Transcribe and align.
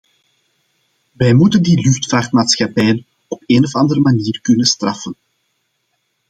Wij 1.11 1.33
moeten 1.33 1.63
die 1.63 1.81
luchtvaartmaatschappijen 1.81 3.05
op 3.27 3.43
een 3.45 3.63
of 3.63 3.75
andere 3.75 3.99
manier 3.99 4.39
kunnen 4.41 4.65
straffen. 4.65 5.15